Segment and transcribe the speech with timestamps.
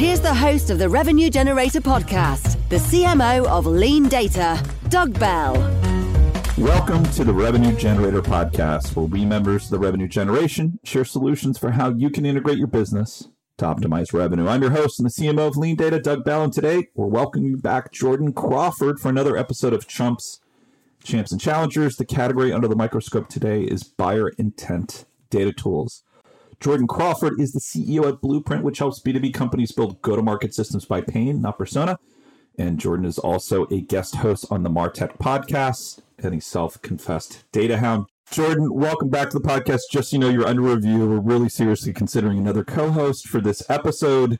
[0.00, 5.52] Here's the host of the Revenue Generator podcast, the CMO of LeanData, Doug Bell.
[6.56, 11.58] Welcome to the Revenue Generator podcast, where we members of the revenue generation share solutions
[11.58, 13.28] for how you can integrate your business
[13.58, 14.48] to optimize revenue.
[14.48, 17.92] I'm your host and the CMO of LeanData, Doug Bell, and today we're welcoming back
[17.92, 20.40] Jordan Crawford for another episode of Chumps,
[21.04, 21.96] Champs, and Challengers.
[21.96, 26.04] The category under the microscope today is buyer intent data tools.
[26.60, 30.54] Jordan Crawford is the CEO at Blueprint, which helps B2B companies build go to market
[30.54, 31.98] systems by pain, not persona.
[32.58, 37.50] And Jordan is also a guest host on the Martech podcast and a self confessed
[37.50, 38.06] data hound.
[38.30, 39.80] Jordan, welcome back to the podcast.
[39.90, 41.06] Just so you know, you're under review.
[41.06, 44.38] We're really seriously considering another co host for this episode.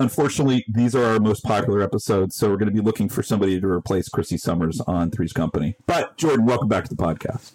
[0.00, 3.60] Unfortunately, these are our most popular episodes, so we're going to be looking for somebody
[3.60, 5.76] to replace Chrissy Summers on Three's Company.
[5.86, 7.52] But, Jordan, welcome back to the podcast.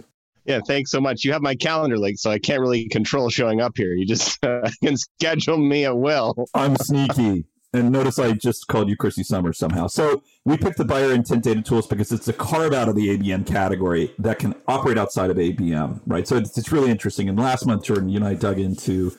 [0.52, 1.24] Yeah, thanks so much.
[1.24, 3.94] You have my calendar link, so I can't really control showing up here.
[3.94, 6.46] You just uh, can schedule me at will.
[6.54, 7.46] I'm sneaky.
[7.74, 9.88] And notice I just called you Chrissy Summers somehow.
[9.88, 13.18] So we picked the buyer intent data tools because it's a carve out of the
[13.18, 16.28] ABM category that can operate outside of ABM, right?
[16.28, 17.30] So it's, it's really interesting.
[17.30, 19.12] And last month, Jordan, you and I dug into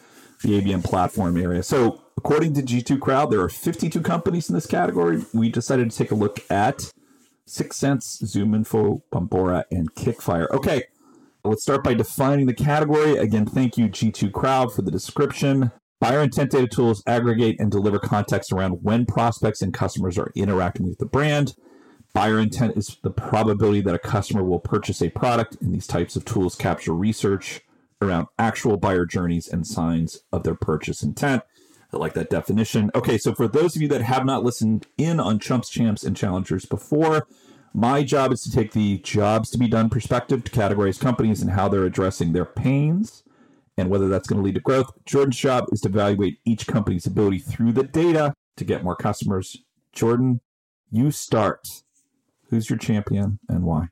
[0.43, 1.63] the ABM platform area.
[1.63, 5.25] So according to G2 Crowd, there are 52 companies in this category.
[5.33, 6.93] We decided to take a look at
[7.49, 10.51] 6sense, ZoomInfo, Bombora, and KickFire.
[10.51, 10.85] Okay,
[11.45, 13.17] Let's start by defining the category.
[13.17, 15.73] Again, thank you, G2 Crowd, for the description.
[15.99, 20.89] Buyer intent data tools aggregate and deliver context around when prospects and customers are interacting
[20.89, 21.57] with the brand.
[22.15, 26.15] Buyer intent is the probability that a customer will purchase a product, and these types
[26.15, 27.63] of tools capture research
[28.01, 31.43] around actual buyer journeys and signs of their purchase intent.
[31.93, 32.93] I like that definition.
[32.95, 36.17] Okay, so for those of you that have not listened in on Chumps, Champs, and
[36.17, 37.27] Challengers before,
[37.75, 41.51] my job is to take the jobs to be done perspective to categorize companies and
[41.51, 43.23] how they're addressing their pains
[43.77, 44.91] and whether that's going to lead to growth.
[45.07, 49.57] Jordan's job is to evaluate each company's ability through the data to get more customers.
[49.93, 50.41] Jordan,
[50.91, 51.67] you start.
[52.51, 53.89] Who's your champion and why?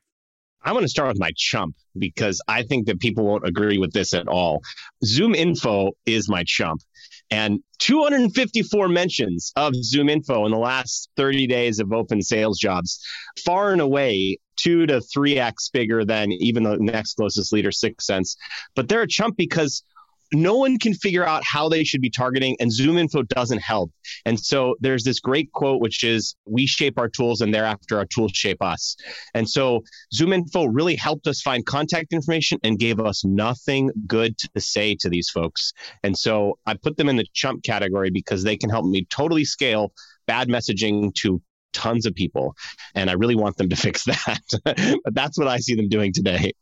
[0.63, 3.93] I'm going to start with my chump because I think that people won't agree with
[3.93, 4.61] this at all.
[5.05, 6.83] ZoomInfo is my chump.
[7.31, 13.01] And 254 mentions of ZoomInfo in the last 30 days of open sales jobs,
[13.45, 18.37] far and away two to three X bigger than even the next closest leader, 6sense.
[18.75, 19.83] But they're a chump because
[20.33, 23.91] no one can figure out how they should be targeting and ZoomInfo doesn't help.
[24.25, 28.07] And so there's this great quote which is we shape our tools and thereafter our
[28.07, 28.97] tools shape us.
[29.35, 29.83] And so
[30.15, 35.09] ZoomInfo really helped us find contact information and gave us nothing good to say to
[35.09, 35.73] these folks.
[36.03, 39.45] And so i put them in the chump category because they can help me totally
[39.45, 39.93] scale
[40.27, 41.43] bad messaging to
[41.73, 42.55] tons of people.
[42.95, 44.43] And i really want them to fix that.
[45.05, 46.53] But that's what i see them doing today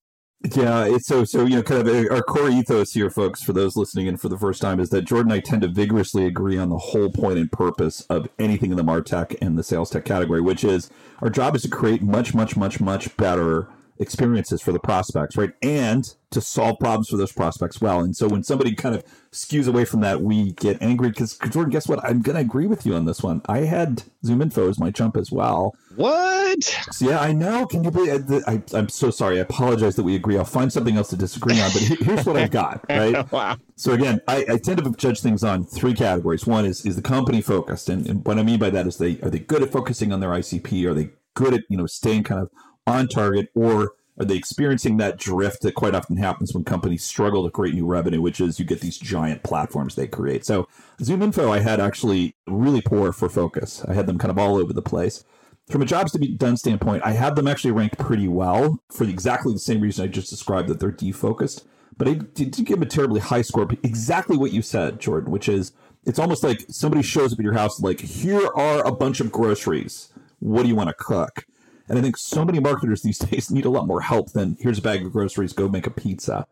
[0.55, 3.43] yeah, it's so so you know kind of our core ethos here, folks.
[3.43, 5.69] For those listening in for the first time, is that Jordan and I tend to
[5.69, 9.65] vigorously agree on the whole point and purpose of anything in the Martech and the
[9.65, 10.91] sales tech category, which is
[11.21, 13.69] our job is to create much, much, much, much better
[14.01, 15.53] experiences for the prospects, right?
[15.63, 18.01] And to solve problems for those prospects well.
[18.01, 21.71] And so when somebody kind of skews away from that, we get angry because Jordan,
[21.71, 22.05] guess what?
[22.05, 23.41] I'm going to agree with you on this one.
[23.47, 25.75] I had ZoomInfo as my chump as well.
[25.97, 26.63] What?
[26.93, 27.67] So, yeah, I know.
[27.67, 28.31] Can you believe?
[28.31, 29.39] Uh, I, am so sorry.
[29.39, 30.37] I apologize that we agree.
[30.37, 31.71] I'll find something else to disagree on.
[31.73, 32.85] But here's what I've got.
[32.99, 33.31] Right.
[33.31, 33.57] wow.
[33.77, 36.47] So again, I, I, tend to judge things on three categories.
[36.47, 39.21] One is is the company focused, and, and what I mean by that is they
[39.21, 40.85] are they good at focusing on their ICP?
[40.87, 42.51] Are they good at you know staying kind of
[42.89, 47.45] on target, or are they experiencing that drift that quite often happens when companies struggle
[47.45, 50.45] to create new revenue, which is you get these giant platforms they create?
[50.45, 50.67] So
[51.01, 53.85] ZoomInfo, I had actually really poor for focus.
[53.87, 55.25] I had them kind of all over the place.
[55.71, 59.05] From a jobs to be done standpoint, I had them actually ranked pretty well for
[59.05, 61.65] exactly the same reason I just described that they're defocused.
[61.97, 63.69] But I didn't give them a terribly high score.
[63.83, 65.73] Exactly what you said, Jordan, which is
[66.07, 69.31] it's almost like somebody shows up at your house like, here are a bunch of
[69.31, 70.09] groceries.
[70.39, 71.45] What do you want to cook?
[71.89, 74.79] And I think so many marketers these days need a lot more help than here's
[74.79, 76.47] a bag of groceries, go make a pizza.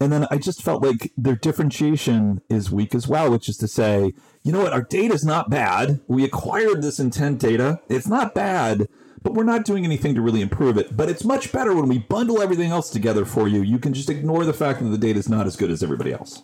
[0.00, 3.68] And then I just felt like their differentiation is weak as well, which is to
[3.68, 6.00] say, you know what, our data is not bad.
[6.06, 7.80] We acquired this intent data.
[7.88, 8.88] It's not bad,
[9.22, 10.96] but we're not doing anything to really improve it.
[10.96, 13.62] But it's much better when we bundle everything else together for you.
[13.62, 16.12] You can just ignore the fact that the data is not as good as everybody
[16.12, 16.42] else.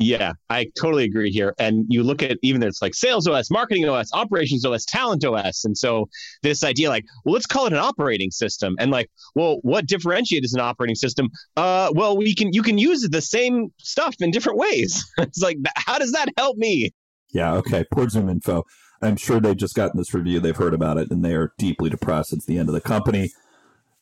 [0.00, 1.54] Yeah, I totally agree here.
[1.58, 5.64] And you look at even it's like sales OS, marketing OS, operations OS, talent OS.
[5.64, 6.08] And so
[6.42, 8.76] this idea like, well, let's call it an operating system.
[8.78, 11.30] And like, well, what differentiates an operating system?
[11.56, 15.04] Uh, well, we can you can use the same stuff in different ways.
[15.18, 16.92] it's like, how does that help me?
[17.32, 17.84] Yeah, okay.
[17.92, 18.62] Poor ZoomInfo.
[19.02, 21.90] I'm sure they've just gotten this review, they've heard about it, and they are deeply
[21.90, 22.32] depressed.
[22.32, 23.30] It's the end of the company.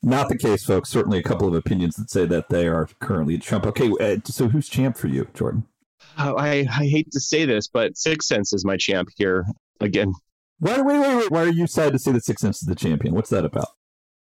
[0.02, 0.90] Not the case, folks.
[0.90, 3.66] Certainly a couple of opinions that say that they are currently Trump.
[3.66, 5.66] Okay, uh, so who's champ for you, Jordan?
[6.18, 9.46] Oh, I, I hate to say this, but 6sense is my champ here
[9.80, 10.12] again.
[10.58, 11.30] Why, wait, wait, wait.
[11.30, 13.14] Why are you sad to say that 6sense is the champion?
[13.14, 13.68] What's that about?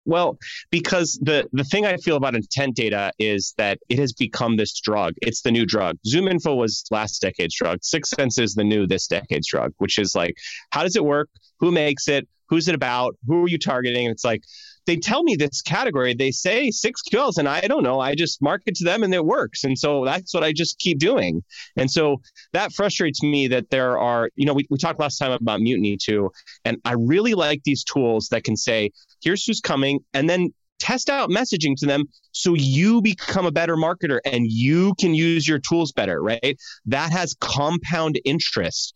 [0.06, 0.38] Well,
[0.70, 4.80] because the the thing I feel about intent data is that it has become this
[4.80, 5.16] drug.
[5.24, 5.98] It's the new drug.
[6.08, 7.80] ZoomInfo was last decade's drug.
[7.80, 10.36] 6sense is the new this decade's drug, which is like,
[10.70, 11.30] how does it work?
[11.60, 12.28] Who makes it?
[12.50, 13.16] Who's it about?
[13.28, 14.06] Who are you targeting?
[14.06, 14.44] And it's like,
[14.86, 16.14] they tell me this category.
[16.14, 18.00] They say six QLs, and I don't know.
[18.00, 19.64] I just market to them, and it works.
[19.64, 21.44] And so that's what I just keep doing.
[21.76, 22.22] And so
[22.54, 25.98] that frustrates me that there are, you know, we, we talked last time about Mutiny
[25.98, 26.32] too,
[26.64, 28.92] and I really like these tools that can say,
[29.24, 33.78] here's who's coming, and then test out messaging to them so you become a better
[33.78, 36.58] marketer and you can use your tools better, right?
[36.86, 38.94] That has compound interest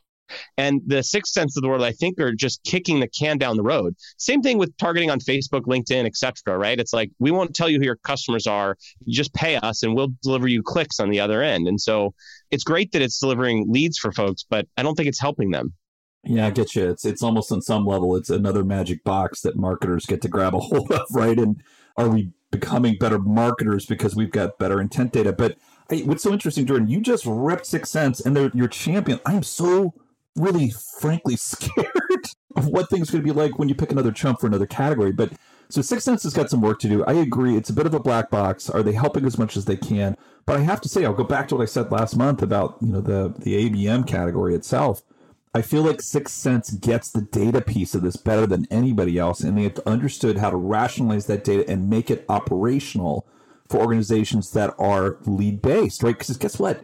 [0.58, 3.64] and the 6sense of the world, I think, are just kicking the can down the
[3.64, 3.96] road.
[4.18, 6.58] Same thing with targeting on Facebook, LinkedIn, etc.
[6.58, 6.80] Right?
[6.80, 8.78] It's like we won't tell you who your customers are.
[9.06, 11.68] You just pay us, and we'll deliver you clicks on the other end.
[11.68, 12.14] And so
[12.52, 15.74] it's great that it's delivering leads for folks, but I don't think it's helping them.
[16.24, 16.90] Yeah, I get you.
[16.90, 20.54] It's it's almost on some level, it's another magic box that marketers get to grab
[20.54, 21.38] a hold of, right?
[21.38, 21.62] And
[21.98, 25.32] are we becoming better marketers because we've got better intent data?
[25.32, 25.58] But
[26.06, 26.88] what's so interesting, Jordan?
[26.88, 29.20] You just ripped 6sense, and they're your champion.
[29.25, 29.94] I'm so
[30.36, 34.48] really, frankly, scared of what things to be like when you pick another chump for
[34.48, 35.12] another category.
[35.12, 35.31] But
[35.70, 37.06] so 6sense has got some work to do.
[37.06, 37.56] I agree.
[37.56, 38.70] It's a bit of a black box.
[38.70, 40.18] Are they helping as much as they can?
[40.46, 42.78] But I have to say, I'll go back to what I said last month about
[42.81, 45.04] you know the the ABM category itself.
[45.54, 49.58] I feel like 6sense gets the data piece of this better than anybody else, and
[49.58, 53.28] they have understood how to rationalize that data and make it operational
[53.68, 56.18] for organizations that are lead based, right?
[56.18, 56.84] Because guess what?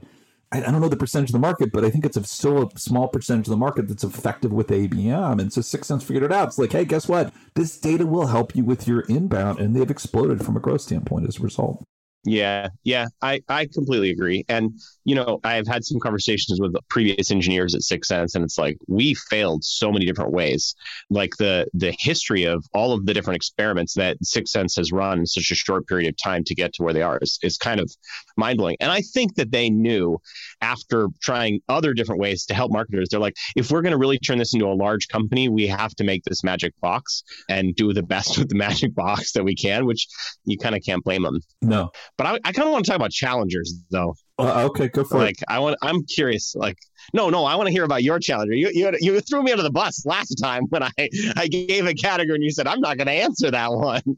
[0.57, 2.79] I, don't know the percentage of the market, but I think it's a, still a
[2.79, 5.41] small percentage of the market that's effective with ABM.
[5.41, 6.49] And so 6sense figured it out.
[6.49, 7.33] It's like, hey, guess what?
[7.55, 11.27] This data will help you with your inbound, and they've exploded from a growth standpoint
[11.27, 11.83] as a result.
[12.25, 14.43] Yeah, yeah, I, I completely agree.
[14.49, 18.77] And, you know, I've had some conversations with previous engineers at 6sense, and it's like
[18.87, 20.73] we failed so many different ways.
[21.11, 25.27] Like the the history of all of the different experiments that 6sense has run in
[25.27, 27.79] such a short period of time to get to where they are is, is kind
[27.79, 27.91] of
[28.37, 28.77] mind blowing.
[28.79, 30.19] And I think that they knew
[30.61, 34.17] after trying other different ways to help marketers, they're like, if we're going to really
[34.17, 37.93] turn this into a large company, we have to make this magic box and do
[37.93, 40.07] the best with the magic box that we can, which
[40.45, 41.39] you kind of can't blame them.
[41.61, 41.91] No.
[42.17, 44.15] But I, I kind of want to talk about challengers, though.
[44.37, 45.45] Uh, okay, go for like, it.
[45.49, 45.77] Like, I want.
[45.81, 46.55] I'm curious.
[46.55, 46.77] Like,
[47.13, 48.53] no, no, I want to hear about your challenger.
[48.53, 50.91] You, you, you threw me under the bus last time when I,
[51.35, 54.01] I gave a category and you said I'm not going to answer that one.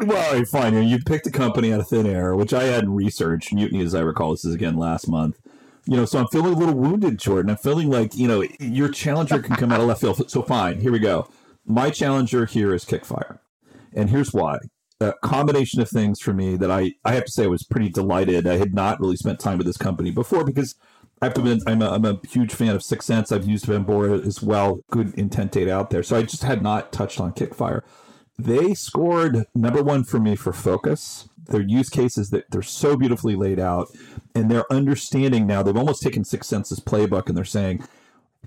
[0.00, 0.74] Well, fine.
[0.74, 3.52] You, you picked a company out of thin air, which I hadn't researched.
[3.52, 5.40] Mutiny, as I recall, this is again last month.
[5.86, 7.50] You know, so I'm feeling a little wounded, Jordan.
[7.50, 10.30] I'm feeling like you know your challenger can come out of left field.
[10.30, 11.28] So fine, here we go.
[11.64, 13.40] My challenger here is KickFire,
[13.92, 14.58] and here's why
[15.00, 17.88] a combination of things for me that I, I have to say I was pretty
[17.88, 18.46] delighted.
[18.46, 20.74] I had not really spent time with this company before because
[21.20, 23.32] I've been I'm a, I'm a huge fan of 6sense.
[23.32, 24.80] I've used Bombora as well.
[24.90, 26.02] Good intent data out there.
[26.02, 27.82] So I just had not touched on KickFire.
[28.38, 31.28] They scored number one for me for focus.
[31.46, 33.88] Their use cases that they're so beautifully laid out,
[34.34, 35.62] and they're understanding now.
[35.62, 37.84] They've almost taken 6sense's playbook, and they're saying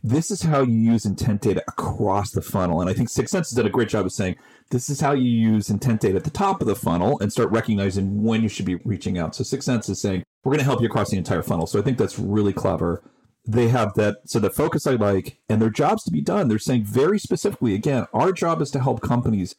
[0.04, 2.82] this is how you use intent data across the funnel.
[2.82, 4.36] And I think 6sense has done a great job of saying
[4.72, 7.52] this is how you use intent data at the top of the funnel and start
[7.52, 9.36] recognizing when you should be reaching out.
[9.36, 11.68] So 6sense is saying we're going to help you across the entire funnel.
[11.68, 13.04] So I think that's really clever.
[13.46, 14.18] They have that.
[14.26, 16.48] So the focus I like, and their jobs to be done.
[16.48, 19.56] They're saying very specifically, again, our job is to help companies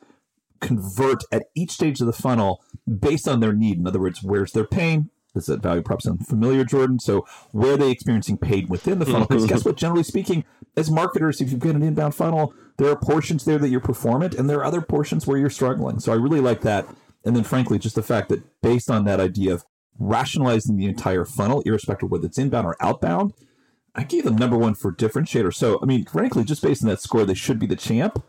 [0.61, 3.79] convert at each stage of the funnel based on their need.
[3.79, 5.11] In other words, where's their pain?
[5.35, 6.99] Is that value prop sound familiar, Jordan?
[6.99, 9.27] So where are they experiencing paid within the funnel?
[9.27, 9.55] Because mm-hmm.
[9.55, 9.77] guess what?
[9.77, 10.45] Generally speaking,
[10.77, 14.35] as marketers, if you've got an inbound funnel, there are portions there that you're performant,
[14.35, 16.01] and there are other portions where you're struggling.
[16.01, 16.87] So I really like that.
[17.25, 19.65] And then, frankly, just the fact that based on that idea of
[19.99, 23.33] rationalizing the entire funnel, irrespective of whether it's inbound or outbound,
[23.95, 25.55] I gave them number one for differentiator.
[25.55, 28.23] So, I mean, frankly, just based on that score, they should be the champ.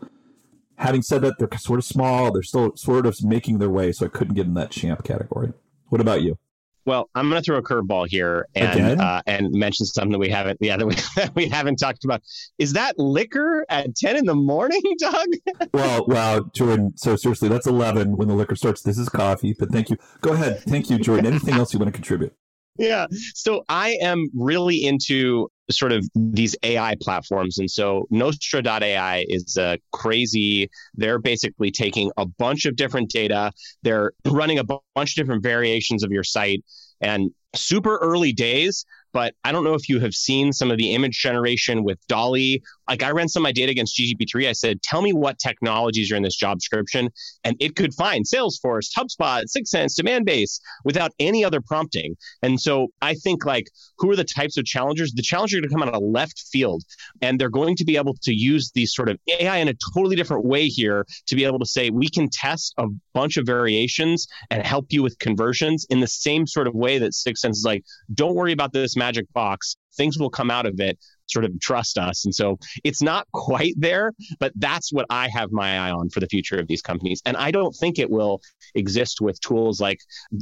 [0.76, 2.32] Having said that, they're sort of small.
[2.32, 5.52] They're still sort of making their way, so I couldn't give them that champ category.
[5.88, 6.38] What about you?
[6.86, 10.28] Well, I'm going to throw a curveball here and uh, and mention something that we
[10.28, 12.22] haven't yeah that we, that we haven't talked about.
[12.58, 15.26] Is that liquor at 10 in the morning, Doug?
[15.72, 16.92] well, wow, Jordan.
[16.96, 18.82] So seriously, that's 11 when the liquor starts.
[18.82, 19.96] This is coffee, but thank you.
[20.20, 20.60] Go ahead.
[20.60, 21.26] Thank you, Jordan.
[21.26, 22.34] Anything else you want to contribute?
[22.76, 23.06] Yeah.
[23.34, 27.58] So I am really into sort of these AI platforms.
[27.58, 33.52] And so Nostra.ai is a crazy, they're basically taking a bunch of different data,
[33.82, 36.62] they're running a bunch of different variations of your site
[37.00, 40.92] and super early days, but I don't know if you have seen some of the
[40.92, 42.60] image generation with DALL-E.
[42.88, 44.48] Like I ran some of my data against GPT-3.
[44.48, 47.08] I said, tell me what technologies are in this job description.
[47.44, 52.16] And it could find Salesforce, HubSpot, 6sense, Demandbase without any other prompting.
[52.42, 53.68] And so I think like,
[53.98, 55.12] who are the types of challengers?
[55.12, 56.82] The challengers are going to come out of left field
[57.22, 60.16] and they're going to be able to use these sort of AI in a totally
[60.16, 64.26] different way here to be able to say, we can test a bunch of variations
[64.50, 67.84] and help you with conversions in the same sort of way that 6sense is like,
[68.12, 69.76] don't worry about this magic box.
[69.96, 70.98] Things will come out of it.
[71.26, 72.24] Sort of trust us.
[72.24, 72.58] And so
[72.88, 76.58] it's not quite there, but that's what I have my eye on for the future
[76.58, 77.20] of these companies.
[77.26, 78.40] And I don't think it will
[78.74, 79.98] exist with tools like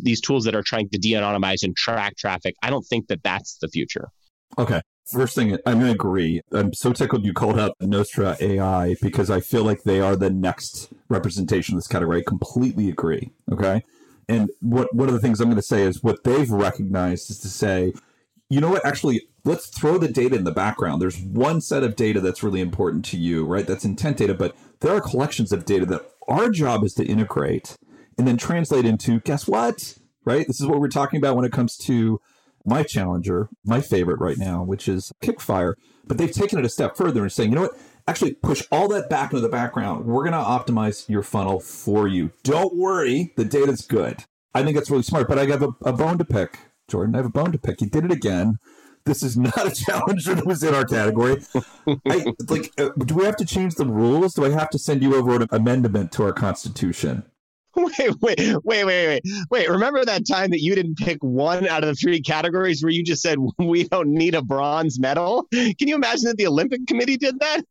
[0.08, 2.54] these tools that are trying to de anonymize and track traffic.
[2.62, 4.08] I don't think that that's the future.
[4.58, 4.80] Okay.
[5.06, 6.40] First thing, I'm going to agree.
[6.52, 10.30] I'm so tickled you called out Nostra AI because I feel like they are the
[10.30, 12.20] next representation of this category.
[12.20, 13.32] I completely agree.
[13.50, 13.82] Okay.
[14.28, 17.38] And what one of the things I'm going to say is what they've recognized is
[17.40, 17.92] to say,
[18.52, 18.84] you know what?
[18.84, 21.00] Actually, let's throw the data in the background.
[21.00, 23.66] There's one set of data that's really important to you, right?
[23.66, 27.78] That's intent data, but there are collections of data that our job is to integrate
[28.18, 29.96] and then translate into guess what?
[30.26, 30.46] Right?
[30.46, 32.20] This is what we're talking about when it comes to
[32.66, 35.72] my challenger, my favorite right now, which is KickFire.
[36.06, 37.78] But they've taken it a step further and saying, you know what?
[38.06, 40.04] Actually, push all that back into the background.
[40.04, 42.32] We're going to optimize your funnel for you.
[42.42, 44.24] Don't worry, the data's good.
[44.54, 45.26] I think that's really smart.
[45.26, 46.58] But I have a, a bone to pick
[46.92, 47.14] Jordan.
[47.14, 47.80] I have a bone to pick.
[47.80, 48.58] You did it again.
[49.04, 51.42] This is not a challenge that was in our category.
[52.06, 54.34] I, like, uh, do we have to change the rules?
[54.34, 57.24] Do I have to send you over an amendment to our constitution?
[57.76, 59.68] Wait, wait, wait, wait, wait.
[59.70, 63.02] Remember that time that you didn't pick one out of the three categories where you
[63.02, 65.46] just said we don't need a bronze medal?
[65.52, 67.62] Can you imagine that the Olympic Committee did that?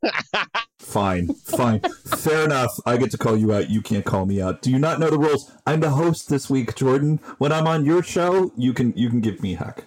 [0.79, 1.81] fine, fine.
[2.17, 2.71] Fair enough.
[2.85, 3.69] I get to call you out.
[3.69, 4.63] You can't call me out.
[4.63, 5.51] Do you not know the rules?
[5.67, 7.19] I'm the host this week, Jordan.
[7.37, 9.83] When I'm on your show, you can you can give me heck.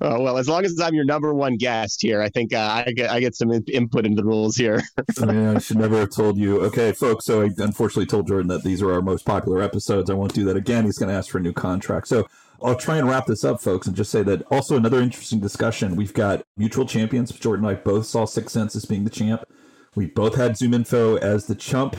[0.00, 2.92] Oh, well, as long as I'm your number one guest here, I think uh, I
[2.92, 4.82] get I get some in- input into the rules here.
[5.22, 6.60] I should never have told you.
[6.64, 7.24] Okay, folks.
[7.24, 10.10] So I unfortunately told Jordan that these are our most popular episodes.
[10.10, 10.84] I won't do that again.
[10.84, 12.08] He's going to ask for a new contract.
[12.08, 12.26] So
[12.62, 15.96] I'll try and wrap this up, folks, and just say that also another interesting discussion.
[15.96, 17.32] We've got mutual champions.
[17.32, 19.44] Jordan and I both saw 6sense as being the champ.
[19.94, 21.96] We both had ZoomInfo as the chump,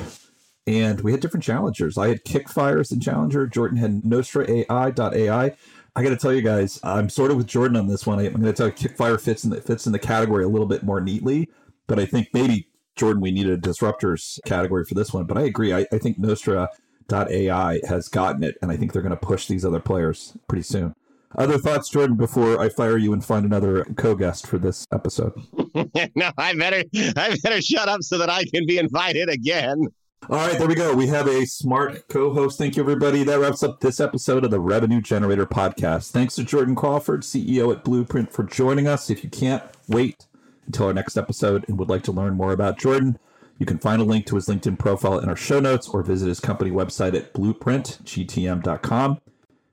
[0.68, 1.98] and we had different challengers.
[1.98, 3.48] I had KickFire as the challenger.
[3.48, 5.56] Jordan had Nostra AI.ai.
[5.98, 8.20] I got to tell you guys, I'm sort of with Jordan on this one.
[8.20, 10.48] I, am going to tell you, KickFire fits in the fits in the category a
[10.48, 11.50] little bit more neatly,
[11.88, 15.26] but I think maybe Jordan, we need a disruptors category for this one.
[15.26, 15.74] But I agree.
[15.74, 19.66] I, I think Nostra.ai has gotten it, and I think they're going to push these
[19.66, 20.94] other players pretty soon.
[21.36, 25.34] Other thoughts, Jordan, before I fire you and find another co-guest for this episode?
[26.16, 26.84] no, I better
[27.18, 29.88] I better shut up so that I can be invited again.
[30.30, 30.94] All right, there we go.
[30.94, 32.58] We have a smart co host.
[32.58, 33.24] Thank you, everybody.
[33.24, 36.12] That wraps up this episode of the Revenue Generator Podcast.
[36.12, 39.10] Thanks to Jordan Crawford, CEO at Blueprint, for joining us.
[39.10, 40.26] If you can't wait
[40.66, 43.18] until our next episode and would like to learn more about Jordan,
[43.58, 46.28] you can find a link to his LinkedIn profile in our show notes or visit
[46.28, 49.22] his company website at blueprintgtm.com.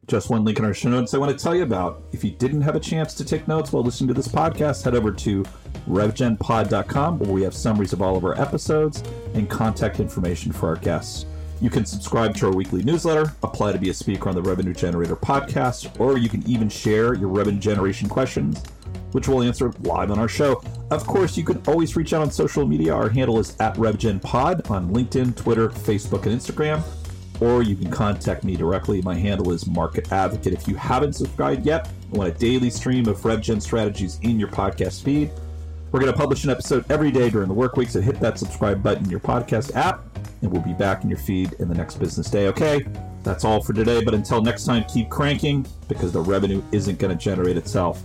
[0.06, 2.04] Just one link in our show notes I want to tell you about.
[2.12, 4.94] If you didn't have a chance to take notes while listening to this podcast, head
[4.94, 5.44] over to
[5.88, 9.02] revgenpod.com where we have summaries of all of our episodes
[9.34, 11.26] and contact information for our guests.
[11.60, 14.74] You can subscribe to our weekly newsletter, apply to be a speaker on the Revenue
[14.74, 18.62] Generator podcast, or you can even share your revenue generation questions,
[19.12, 20.62] which we'll answer live on our show.
[20.90, 22.94] Of course, you can always reach out on social media.
[22.94, 26.82] Our handle is at RevGenPod on LinkedIn, Twitter, Facebook, and Instagram
[27.40, 29.02] or you can contact me directly.
[29.02, 30.52] My handle is Market Advocate.
[30.52, 35.02] If you haven't subscribed yet, want a daily stream of RevGen strategies in your podcast
[35.02, 35.30] feed.
[35.94, 38.36] We're going to publish an episode every day during the work week, so hit that
[38.36, 40.02] subscribe button in your podcast app,
[40.42, 42.48] and we'll be back in your feed in the next business day.
[42.48, 42.84] Okay,
[43.22, 47.16] that's all for today, but until next time, keep cranking because the revenue isn't going
[47.16, 48.02] to generate itself.